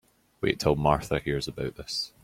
Wait 0.41 0.59
till 0.59 0.75
Martha 0.75 1.19
hears 1.19 1.47
about 1.47 1.75
this. 1.75 2.11